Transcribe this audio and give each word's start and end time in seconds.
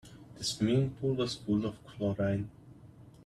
The 0.39 0.43
swimming 0.43 0.89
pool 0.95 1.13
was 1.13 1.35
full 1.35 1.63
of 1.63 1.77
chlorine. 1.85 2.49